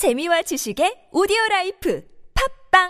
재미와 0.00 0.40
지식의 0.40 1.12
오디오 1.12 1.36
라이프 1.50 2.02
팝빵 2.72 2.88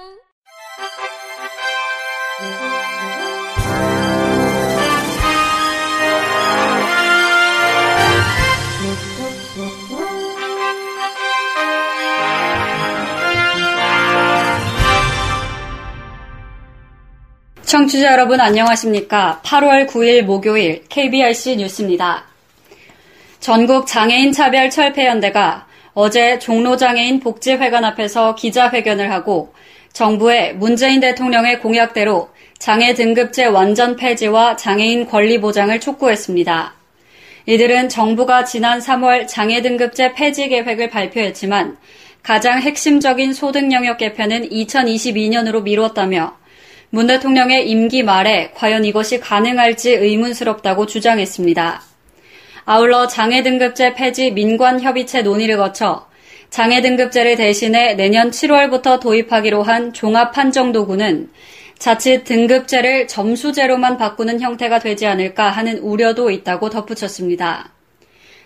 청취자 17.64 18.12
여러분 18.12 18.40
안녕하십니까? 18.40 19.40
8월 19.42 19.88
9일 19.88 20.22
목요일 20.22 20.84
KBRC 20.88 21.56
뉴스입니다. 21.56 22.26
전국 23.40 23.88
장애인 23.88 24.30
차별 24.30 24.70
철폐 24.70 25.06
연대가 25.06 25.66
어제 25.94 26.38
종로장애인 26.38 27.20
복지회관 27.20 27.84
앞에서 27.84 28.34
기자회견을 28.34 29.10
하고 29.10 29.52
정부의 29.92 30.54
문재인 30.54 31.00
대통령의 31.00 31.60
공약대로 31.60 32.30
장애 32.58 32.94
등급제 32.94 33.46
완전 33.46 33.96
폐지와 33.96 34.56
장애인 34.56 35.06
권리 35.06 35.40
보장을 35.40 35.78
촉구했습니다. 35.80 36.74
이들은 37.46 37.88
정부가 37.88 38.44
지난 38.44 38.78
3월 38.78 39.26
장애 39.26 39.62
등급제 39.62 40.12
폐지 40.12 40.48
계획을 40.48 40.90
발표했지만 40.90 41.78
가장 42.22 42.60
핵심적인 42.60 43.32
소득 43.32 43.72
영역 43.72 43.96
개편은 43.98 44.50
2022년으로 44.50 45.62
미뤘다며 45.62 46.36
문 46.90 47.06
대통령의 47.06 47.68
임기 47.68 48.02
말에 48.02 48.50
과연 48.54 48.84
이것이 48.84 49.20
가능할지 49.20 49.92
의문스럽다고 49.92 50.86
주장했습니다. 50.86 51.89
아울러 52.64 53.06
장애 53.06 53.42
등급제 53.42 53.94
폐지 53.94 54.30
민관 54.30 54.80
협의체 54.80 55.22
논의를 55.22 55.56
거쳐 55.56 56.08
장애 56.50 56.82
등급제를 56.82 57.36
대신해 57.36 57.94
내년 57.94 58.30
7월부터 58.30 59.00
도입하기로 59.00 59.62
한 59.62 59.92
종합 59.92 60.32
판정 60.32 60.72
도구는 60.72 61.30
자칫 61.78 62.24
등급제를 62.24 63.08
점수제로만 63.08 63.96
바꾸는 63.96 64.40
형태가 64.40 64.80
되지 64.80 65.06
않을까 65.06 65.48
하는 65.48 65.78
우려도 65.78 66.30
있다고 66.30 66.68
덧붙였습니다. 66.68 67.72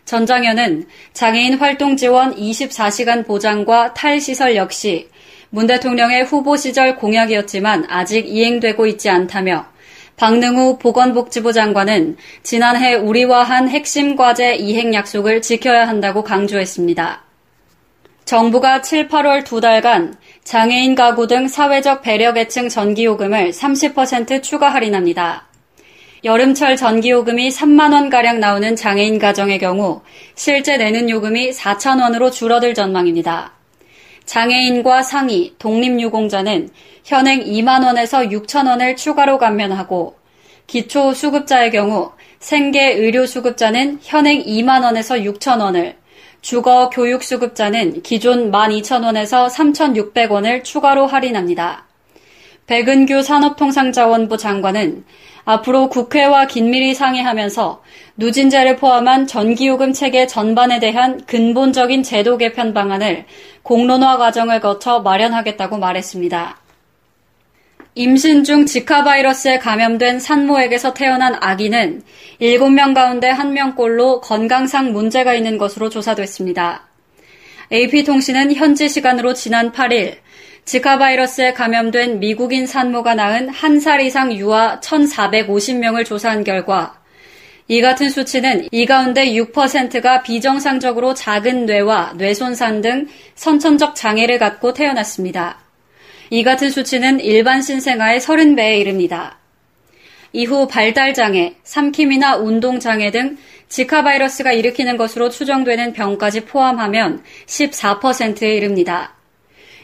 전 0.04 0.26
장현은 0.26 0.86
장애인 1.14 1.54
활동 1.54 1.96
지원 1.96 2.36
24시간 2.36 3.26
보장과 3.26 3.94
탈시설 3.94 4.54
역시 4.54 5.08
문 5.50 5.66
대통령의 5.66 6.24
후보 6.24 6.56
시절 6.56 6.96
공약이었지만 6.96 7.86
아직 7.88 8.28
이행되고 8.28 8.86
있지 8.86 9.08
않다며 9.08 9.66
박능우 10.16 10.78
보건복지부 10.78 11.52
장관은 11.52 12.16
지난해 12.42 12.94
우리와 12.94 13.42
한 13.42 13.68
핵심 13.68 14.14
과제 14.16 14.54
이행 14.54 14.94
약속을 14.94 15.42
지켜야 15.42 15.88
한다고 15.88 16.22
강조했습니다. 16.22 17.22
정부가 18.24 18.80
7, 18.80 19.08
8월 19.08 19.44
두 19.44 19.60
달간 19.60 20.14
장애인 20.44 20.94
가구 20.94 21.26
등 21.26 21.48
사회적 21.48 22.02
배려계층 22.02 22.68
전기요금을 22.68 23.50
30% 23.50 24.42
추가 24.42 24.72
할인합니다. 24.72 25.46
여름철 26.24 26.76
전기요금이 26.76 27.50
3만원가량 27.50 28.38
나오는 28.38 28.76
장애인 28.76 29.18
가정의 29.18 29.58
경우 29.58 30.00
실제 30.34 30.78
내는 30.78 31.10
요금이 31.10 31.50
4천원으로 31.50 32.32
줄어들 32.32 32.72
전망입니다. 32.72 33.52
장애인과 34.26 35.02
상위, 35.02 35.54
독립유공자는 35.58 36.70
현행 37.04 37.44
2만원에서 37.44 38.30
6천원을 38.30 38.96
추가로 38.96 39.38
감면하고 39.38 40.16
기초 40.66 41.12
수급자의 41.12 41.70
경우 41.70 42.12
생계 42.38 42.92
의료 42.94 43.26
수급자는 43.26 43.98
현행 44.02 44.42
2만원에서 44.42 45.22
6천원을 45.38 45.96
주거 46.40 46.90
교육 46.90 47.22
수급자는 47.22 48.02
기존 48.02 48.50
12,000원에서 48.50 49.48
3,600원을 49.48 50.62
추가로 50.62 51.06
할인합니다. 51.06 51.86
백은규 52.66 53.22
산업통상자원부 53.22 54.38
장관은 54.38 55.04
앞으로 55.44 55.90
국회와 55.90 56.46
긴밀히 56.46 56.94
상의하면서 56.94 57.82
누진제를 58.16 58.76
포함한 58.76 59.26
전기요금 59.26 59.92
체계 59.92 60.26
전반에 60.26 60.80
대한 60.80 61.24
근본적인 61.26 62.02
제도 62.02 62.38
개편 62.38 62.72
방안을 62.72 63.26
공론화 63.62 64.16
과정을 64.16 64.60
거쳐 64.60 65.00
마련하겠다고 65.00 65.78
말했습니다. 65.78 66.60
임신 67.96 68.42
중 68.42 68.66
지카 68.66 69.04
바이러스에 69.04 69.58
감염된 69.58 70.18
산모에게서 70.18 70.94
태어난 70.94 71.36
아기는 71.40 72.02
7명 72.40 72.94
가운데 72.94 73.30
1명꼴로 73.30 74.20
건강상 74.20 74.92
문제가 74.92 75.34
있는 75.34 75.58
것으로 75.58 75.90
조사됐습니다. 75.90 76.88
AP통신은 77.70 78.54
현지 78.54 78.88
시간으로 78.88 79.34
지난 79.34 79.70
8일 79.70 80.16
지카 80.64 80.96
바이러스에 80.96 81.52
감염된 81.52 82.20
미국인 82.20 82.66
산모가 82.66 83.14
낳은 83.14 83.50
1살 83.50 84.02
이상 84.04 84.32
유아 84.32 84.80
1,450명을 84.80 86.06
조사한 86.06 86.42
결과 86.42 86.98
이 87.68 87.82
같은 87.82 88.08
수치는 88.08 88.68
이 88.70 88.86
가운데 88.86 89.26
6%가 89.26 90.22
비정상적으로 90.22 91.12
작은 91.12 91.66
뇌와 91.66 92.14
뇌손상 92.16 92.80
등 92.80 93.08
선천적 93.34 93.94
장애를 93.94 94.38
갖고 94.38 94.72
태어났습니다. 94.72 95.58
이 96.30 96.42
같은 96.42 96.70
수치는 96.70 97.20
일반 97.20 97.60
신생아의 97.60 98.20
30배에 98.20 98.80
이릅니다. 98.80 99.38
이후 100.32 100.66
발달장애, 100.66 101.56
삼킴이나 101.62 102.36
운동장애 102.36 103.10
등 103.10 103.36
지카 103.68 104.02
바이러스가 104.02 104.52
일으키는 104.52 104.96
것으로 104.96 105.28
추정되는 105.28 105.92
병까지 105.92 106.46
포함하면 106.46 107.22
14%에 107.46 108.56
이릅니다. 108.56 109.14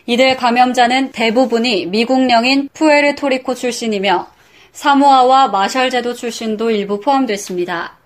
이들 0.06 0.36
감염자는 0.36 1.12
대부분이 1.12 1.86
미국령인 1.86 2.68
푸에르토리코 2.72 3.54
출신이며 3.54 4.28
사모아와 4.72 5.48
마셜제도 5.48 6.14
출신도 6.14 6.70
일부 6.70 7.00
포함됐습니다. 7.00 7.98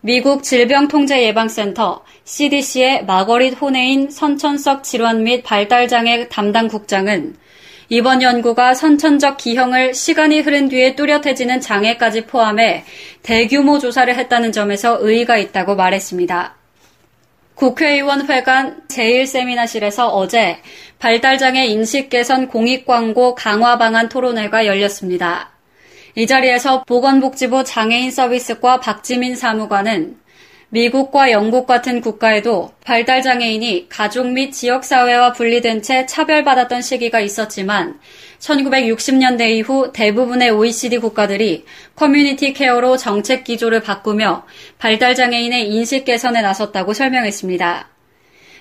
미국 0.00 0.42
질병통제예방센터 0.42 2.04
CDC의 2.24 3.06
마거릿 3.06 3.60
호네인 3.60 4.10
선천성 4.10 4.82
질환 4.82 5.24
및 5.24 5.42
발달장애 5.42 6.28
담당 6.28 6.68
국장은 6.68 7.34
이번 7.88 8.20
연구가 8.20 8.74
선천적 8.74 9.36
기형을 9.36 9.94
시간이 9.94 10.40
흐른 10.40 10.68
뒤에 10.68 10.96
뚜렷해지는 10.96 11.60
장애까지 11.60 12.26
포함해 12.26 12.84
대규모 13.22 13.78
조사를 13.78 14.14
했다는 14.14 14.52
점에서 14.52 14.98
의의가 15.00 15.38
있다고 15.38 15.76
말했습니다. 15.76 16.54
국회의원 17.56 18.28
회관 18.28 18.86
제1세미나실에서 18.88 20.10
어제 20.12 20.58
발달장애 20.98 21.64
인식 21.64 22.10
개선 22.10 22.48
공익 22.48 22.84
광고 22.84 23.34
강화 23.34 23.78
방안 23.78 24.10
토론회가 24.10 24.66
열렸습니다. 24.66 25.52
이 26.14 26.26
자리에서 26.26 26.84
보건복지부 26.84 27.64
장애인 27.64 28.10
서비스과 28.10 28.80
박지민 28.80 29.36
사무관은 29.36 30.18
미국과 30.70 31.30
영국 31.30 31.66
같은 31.66 32.00
국가에도 32.00 32.72
발달장애인이 32.84 33.88
가족 33.88 34.28
및 34.28 34.50
지역사회와 34.50 35.32
분리된 35.32 35.82
채 35.82 36.06
차별받았던 36.06 36.82
시기가 36.82 37.20
있었지만 37.20 38.00
1960년대 38.40 39.48
이후 39.50 39.92
대부분의 39.92 40.50
OECD 40.50 40.98
국가들이 40.98 41.64
community 41.94 42.52
care로 42.52 42.96
정책 42.96 43.44
기조를 43.44 43.80
바꾸며 43.80 44.44
발달장애인의 44.78 45.70
인식 45.70 46.04
개선에 46.04 46.42
나섰다고 46.42 46.92
설명했습니다. 46.92 47.88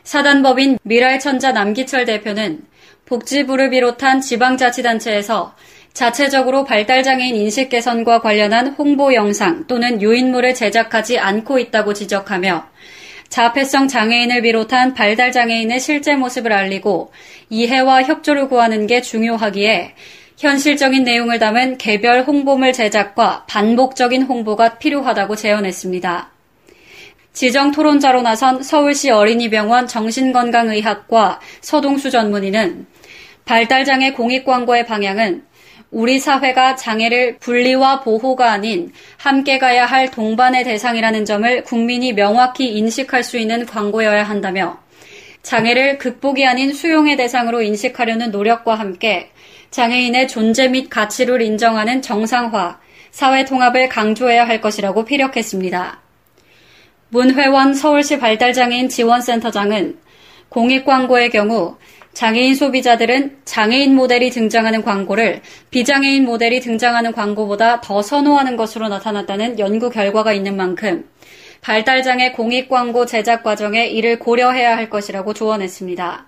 사단법인 0.03 0.77
밀알천사 0.83 1.53
남기철 1.53 2.05
대표는 2.05 2.65
복지부를 3.05 3.71
비롯한 3.71 4.21
지방자치단체에서 4.21 5.55
자체적으로 5.95 6.65
발달장애인 6.65 7.37
인식 7.37 7.69
개선과 7.69 8.19
관련한 8.19 8.67
홍보 8.67 9.13
영상 9.13 9.65
또는 9.65 10.01
유인물을 10.01 10.53
제작하지 10.53 11.17
않고 11.19 11.57
있다고 11.57 11.93
지적하며 11.93 12.67
자폐성 13.29 13.87
장애인을 13.87 14.41
비롯한 14.41 14.93
발달장애인의 14.93 15.79
실제 15.79 16.15
모습을 16.15 16.51
알리고 16.51 17.13
이해와 17.49 18.03
협조를 18.03 18.49
구하는 18.49 18.87
게 18.87 19.01
중요하기에 19.01 19.95
현실적인 20.37 21.05
내용을 21.05 21.39
담은 21.39 21.77
개별 21.77 22.23
홍보물 22.23 22.73
제작과 22.73 23.45
반복적인 23.47 24.23
홍보가 24.23 24.77
필요하다고 24.77 25.37
제언했습니다. 25.37 26.29
지정 27.31 27.71
토론자로 27.71 28.21
나선 28.21 28.61
서울시 28.61 29.11
어린이병원 29.11 29.87
정신건강의학과 29.87 31.39
서동수 31.61 32.11
전문의는 32.11 32.85
발달장애 33.45 34.11
공익 34.11 34.43
광고의 34.43 34.85
방향은 34.85 35.54
우리 35.91 36.19
사회가 36.19 36.75
장애를 36.75 37.37
분리와 37.37 38.01
보호가 38.01 38.51
아닌 38.51 38.91
함께 39.17 39.59
가야 39.59 39.85
할 39.85 40.11
동반의 40.11 40.63
대상이라는 40.63 41.25
점을 41.25 41.63
국민이 41.63 42.13
명확히 42.13 42.69
인식할 42.77 43.23
수 43.23 43.37
있는 43.37 43.65
광고여야 43.65 44.23
한다며 44.23 44.79
장애를 45.43 45.99
극복이 45.99 46.45
아닌 46.45 46.73
수용의 46.73 47.17
대상으로 47.17 47.61
인식하려는 47.61 48.31
노력과 48.31 48.75
함께 48.75 49.29
장애인의 49.69 50.27
존재 50.27 50.67
및 50.67 50.89
가치를 50.89 51.41
인정하는 51.41 52.01
정상화, 52.01 52.79
사회 53.11 53.45
통합을 53.45 53.89
강조해야 53.89 54.47
할 54.47 54.61
것이라고 54.61 55.05
피력했습니다. 55.05 56.01
문회원 57.09 57.73
서울시 57.73 58.17
발달장애인 58.17 58.89
지원센터장은 58.89 59.99
공익 60.49 60.85
광고의 60.85 61.29
경우 61.29 61.77
장애인 62.13 62.55
소비자들은 62.55 63.39
장애인 63.43 63.93
모델이 63.93 64.29
등장하는 64.29 64.83
광고를 64.83 65.41
비장애인 65.69 66.23
모델이 66.23 66.61
등장하는 66.61 67.11
광고보다 67.11 67.81
더 67.81 68.01
선호하는 68.01 68.55
것으로 68.55 68.87
나타났다는 68.87 69.59
연구 69.59 69.89
결과가 69.89 70.31
있는 70.31 70.55
만큼 70.55 71.09
발달장애 71.59 72.31
공익 72.31 72.69
광고 72.69 73.05
제작 73.05 73.43
과정에 73.43 73.87
이를 73.87 74.19
고려해야 74.19 74.77
할 74.77 74.89
것이라고 74.89 75.33
조언했습니다. 75.33 76.27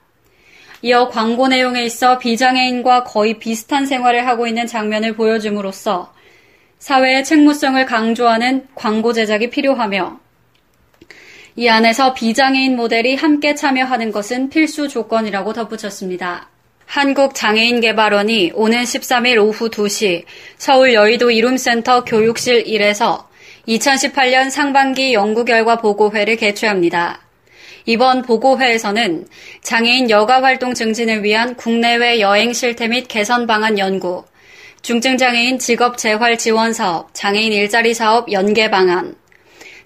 이어 0.81 1.07
광고 1.07 1.47
내용에 1.47 1.85
있어 1.85 2.17
비장애인과 2.17 3.05
거의 3.05 3.39
비슷한 3.39 3.85
생활을 3.85 4.27
하고 4.27 4.45
있는 4.45 4.67
장면을 4.67 5.15
보여줌으로써 5.15 6.11
사회의 6.79 7.23
책무성을 7.23 7.83
강조하는 7.85 8.67
광고 8.75 9.13
제작이 9.13 9.49
필요하며 9.49 10.19
이 11.59 11.67
안에서 11.69 12.13
비장애인 12.13 12.75
모델이 12.75 13.15
함께 13.15 13.55
참여하는 13.55 14.11
것은 14.11 14.49
필수 14.49 14.87
조건이라고 14.87 15.53
덧붙였습니다. 15.53 16.49
한국장애인개발원이 16.85 18.51
오는 18.53 18.83
13일 18.83 19.43
오후 19.43 19.67
2시 19.67 20.25
서울 20.57 20.93
여의도 20.93 21.31
이룸센터 21.31 22.03
교육실 22.03 22.63
1에서 22.65 23.23
2018년 23.67 24.51
상반기 24.51 25.15
연구 25.15 25.45
결과 25.45 25.77
보고회를 25.77 26.35
개최합니다. 26.35 27.21
이번 27.87 28.21
보고회에서는 28.21 29.25
장애인 29.63 30.11
여가 30.11 30.43
활동 30.43 30.75
증진을 30.75 31.23
위한 31.23 31.55
국내외 31.55 32.19
여행 32.19 32.53
실태 32.53 32.87
및 32.87 33.07
개선 33.07 33.47
방안 33.47 33.79
연구, 33.79 34.25
중증장애인 34.83 35.57
직업 35.57 35.97
재활 35.97 36.37
지원 36.37 36.71
사업, 36.73 37.09
장애인 37.15 37.51
일자리 37.51 37.95
사업 37.95 38.31
연계 38.31 38.69
방안, 38.69 39.15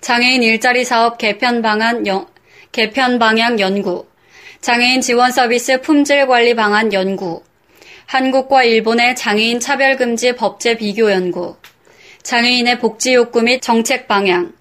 장애인 0.01 0.41
일자리 0.41 0.83
사업 0.83 1.19
개편 1.19 1.61
방안 1.61 2.07
영, 2.07 2.25
개편 2.71 3.19
방향 3.19 3.59
연구, 3.59 4.07
장애인 4.59 4.99
지원 5.01 5.31
서비스 5.31 5.79
품질 5.79 6.25
관리 6.25 6.55
방안 6.55 6.91
연구, 6.91 7.43
한국과 8.07 8.63
일본의 8.63 9.15
장애인 9.15 9.59
차별 9.59 9.97
금지 9.97 10.35
법제 10.35 10.77
비교 10.77 11.11
연구, 11.11 11.55
장애인의 12.23 12.79
복지 12.79 13.13
욕구 13.13 13.43
및 13.43 13.61
정책 13.61 14.07
방향, 14.07 14.53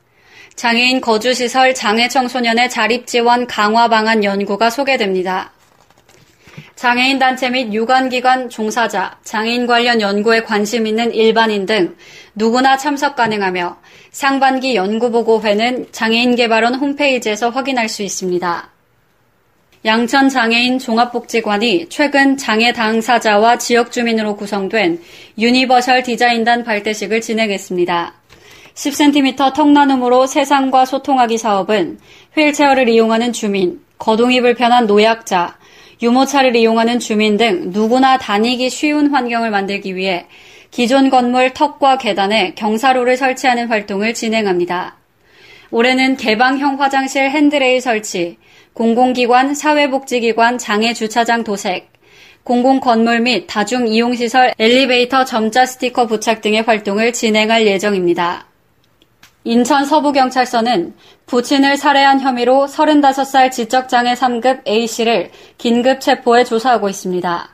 장애인 0.57 1.01
거주시설 1.01 1.75
장애 1.75 2.07
청소년의 2.09 2.69
자립 2.69 3.07
지원 3.07 3.47
강화 3.47 3.89
방안 3.89 4.23
연구가 4.23 4.69
소개됩니다. 4.69 5.55
장애인 6.81 7.19
단체 7.19 7.50
및 7.50 7.75
유관기관 7.75 8.49
종사자, 8.49 9.19
장애인 9.23 9.67
관련 9.67 10.00
연구에 10.00 10.44
관심 10.44 10.87
있는 10.87 11.12
일반인 11.12 11.67
등 11.67 11.94
누구나 12.35 12.79
참석 12.79 13.17
가능하며 13.17 13.77
상반기 14.12 14.77
연구보고회는 14.77 15.88
장애인개발원 15.93 16.77
홈페이지에서 16.77 17.50
확인할 17.50 17.91
수 17.91 18.03
있습니다. 18.03 18.71
양천 19.85 20.31
장애인 20.31 20.79
종합복지관이 20.79 21.91
최근 21.91 22.38
장애 22.38 22.73
당사자와 22.73 23.59
지역 23.59 23.93
주민으로 23.93 24.37
구성된 24.37 25.03
universal 25.37 26.03
디자인단 26.03 26.65
발대식을 26.65 27.21
진행했습니다. 27.21 28.15
10cm 28.73 29.55
턱 29.55 29.71
나눔으로 29.71 30.26
세상과 30.26 30.87
소통하기 30.87 31.37
사업은 31.37 31.99
휠체어를 32.35 32.88
이용하는 32.88 33.35
주민, 33.35 33.83
거동이 33.99 34.41
불편한 34.41 34.87
노약자, 34.87 35.60
유모차를 36.02 36.56
이용하는 36.56 36.99
주민 36.99 37.37
등 37.37 37.70
누구나 37.73 38.19
다니기 38.19 38.70
쉬운 38.70 39.12
환경을 39.12 39.50
만들기 39.50 39.97
위해 39.97 40.26
기존 40.70 41.11
건물 41.11 41.50
턱과 41.52 41.99
계단에 41.99 42.55
경사로를 42.55 43.17
설치하는 43.17 43.69
활동을 43.69 44.14
진행합니다. 44.14 44.97
올해는 45.70 46.17
개방형 46.17 46.81
화장실 46.81 47.31
핸드레일 47.31 47.81
설치, 47.81 48.38
공공기관, 48.73 49.55
사회복지기관 49.55 50.58
장애 50.58 50.93
주차장 50.94 51.44
도색, 51.44 51.91
공공 52.44 52.81
건물 52.81 53.20
및 53.20 53.47
다중 53.47 53.87
이용시설 53.87 54.55
엘리베이터 54.58 55.25
점자 55.25 55.67
스티커 55.67 56.06
부착 56.06 56.41
등의 56.41 56.62
활동을 56.62 57.12
진행할 57.12 57.67
예정입니다. 57.67 58.50
인천 59.45 59.87
서부경찰서는 59.87 60.95
부친을 61.25 61.79
살해한 61.79 62.21
혐의로 62.21 62.67
35살 62.67 63.51
지적장애 63.51 64.13
3급 64.13 64.69
A씨를 64.69 65.31
긴급 65.57 66.01
체포해 66.01 66.45
조사하고 66.45 66.91
있습니다. 66.91 67.49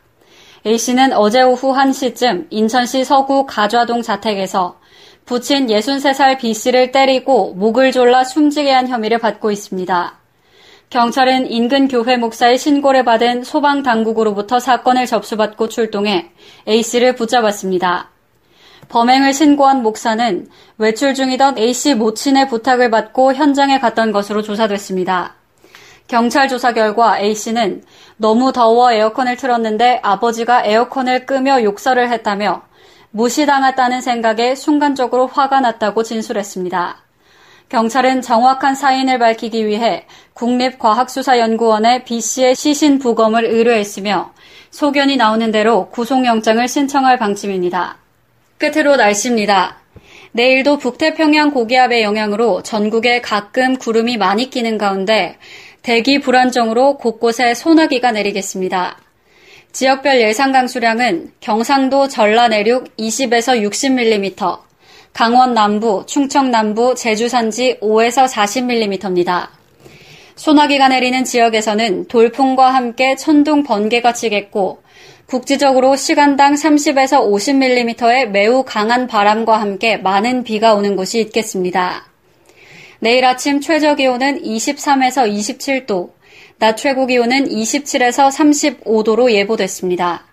A씨는 0.66 1.12
어제 1.12 1.42
오후 1.42 1.72
1시쯤 1.72 2.48
인천시 2.50 3.04
서구 3.04 3.46
가좌동 3.46 4.02
자택에서 4.02 4.80
부친 5.26 5.68
63살 5.68 6.38
B씨를 6.38 6.90
때리고 6.90 7.54
목을 7.54 7.92
졸라 7.92 8.24
숨지게 8.24 8.72
한 8.72 8.88
혐의를 8.88 9.18
받고 9.18 9.52
있습니다. 9.52 10.18
경찰은 10.90 11.50
인근 11.50 11.86
교회 11.86 12.16
목사의 12.16 12.58
신고를 12.58 13.04
받은 13.04 13.44
소방당국으로부터 13.44 14.58
사건을 14.58 15.06
접수받고 15.06 15.68
출동해 15.68 16.30
A씨를 16.66 17.14
붙잡았습니다. 17.14 18.15
범행을 18.88 19.32
신고한 19.32 19.82
목사는 19.82 20.48
외출 20.78 21.14
중이던 21.14 21.58
A씨 21.58 21.94
모친의 21.94 22.48
부탁을 22.48 22.90
받고 22.90 23.34
현장에 23.34 23.80
갔던 23.80 24.12
것으로 24.12 24.42
조사됐습니다. 24.42 25.34
경찰 26.08 26.48
조사 26.48 26.72
결과 26.72 27.18
A씨는 27.18 27.82
너무 28.16 28.52
더워 28.52 28.92
에어컨을 28.92 29.36
틀었는데 29.36 30.00
아버지가 30.02 30.64
에어컨을 30.64 31.26
끄며 31.26 31.62
욕설을 31.62 32.10
했다며 32.10 32.62
무시당했다는 33.10 34.00
생각에 34.02 34.54
순간적으로 34.54 35.26
화가 35.26 35.60
났다고 35.60 36.02
진술했습니다. 36.02 36.98
경찰은 37.68 38.22
정확한 38.22 38.76
사인을 38.76 39.18
밝히기 39.18 39.66
위해 39.66 40.06
국립과학수사연구원에 40.34 42.04
B씨의 42.04 42.54
시신 42.54 43.00
부검을 43.00 43.44
의뢰했으며 43.44 44.32
소견이 44.70 45.16
나오는 45.16 45.50
대로 45.50 45.88
구속영장을 45.88 46.68
신청할 46.68 47.18
방침입니다. 47.18 47.96
끝으로 48.58 48.96
날씨입니다. 48.96 49.78
내일도 50.32 50.78
북태평양 50.78 51.52
고기압의 51.52 52.02
영향으로 52.02 52.62
전국에 52.62 53.20
가끔 53.20 53.76
구름이 53.76 54.16
많이 54.16 54.50
끼는 54.50 54.78
가운데 54.78 55.36
대기 55.82 56.20
불안정으로 56.20 56.96
곳곳에 56.96 57.54
소나기가 57.54 58.12
내리겠습니다. 58.12 58.98
지역별 59.72 60.20
예상 60.20 60.52
강수량은 60.52 61.32
경상도 61.40 62.08
전라 62.08 62.48
내륙 62.48 62.96
20에서 62.96 63.62
60mm, 63.62 64.58
강원 65.12 65.54
남부, 65.54 66.04
충청 66.06 66.50
남부, 66.50 66.94
제주 66.94 67.28
산지 67.28 67.78
5에서 67.80 68.28
40mm입니다. 68.28 69.48
소나기가 70.34 70.88
내리는 70.88 71.24
지역에서는 71.24 72.08
돌풍과 72.08 72.74
함께 72.74 73.16
천둥 73.16 73.62
번개가 73.62 74.12
치겠고 74.12 74.82
국지적으로 75.26 75.96
시간당 75.96 76.54
30에서 76.54 77.28
50mm의 77.28 78.28
매우 78.28 78.62
강한 78.62 79.08
바람과 79.08 79.60
함께 79.60 79.96
많은 79.96 80.44
비가 80.44 80.74
오는 80.74 80.94
곳이 80.94 81.20
있겠습니다. 81.20 82.06
내일 83.00 83.24
아침 83.24 83.60
최저 83.60 83.96
기온은 83.96 84.40
23에서 84.40 85.28
27도, 85.28 86.12
낮 86.58 86.76
최고 86.76 87.06
기온은 87.06 87.48
27에서 87.48 88.30
35도로 88.30 89.32
예보됐습니다. 89.32 90.24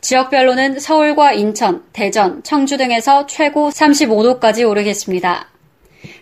지역별로는 0.00 0.78
서울과 0.78 1.32
인천, 1.32 1.82
대전, 1.92 2.44
청주 2.44 2.76
등에서 2.76 3.26
최고 3.26 3.70
35도까지 3.70 4.68
오르겠습니다. 4.68 5.51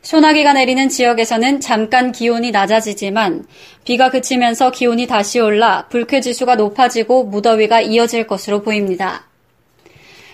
소나기가 0.02 0.54
내리는 0.54 0.88
지역에서는 0.88 1.60
잠깐 1.60 2.12
기온이 2.12 2.50
낮아지지만 2.50 3.44
비가 3.84 4.10
그치면서 4.10 4.70
기온이 4.70 5.06
다시 5.06 5.40
올라 5.40 5.86
불쾌지수가 5.88 6.56
높아지고 6.56 7.24
무더위가 7.24 7.82
이어질 7.82 8.26
것으로 8.26 8.62
보입니다. 8.62 9.26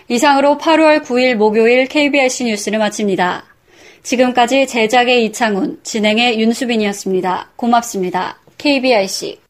이상으로 0.09 0.57
8월 0.57 1.03
9일 1.03 1.35
목요일 1.35 1.87
KBRC 1.87 2.45
뉴스를 2.45 2.79
마칩니다. 2.79 3.45
지금까지 4.03 4.67
제작의 4.67 5.25
이창훈, 5.25 5.79
진행의 5.83 6.39
윤수빈이었습니다. 6.39 7.49
고맙습니다. 7.57 8.39
KBRC 8.57 9.46